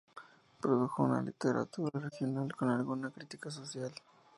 [0.59, 3.91] Produjo una literatura regional, con alguna crítica social.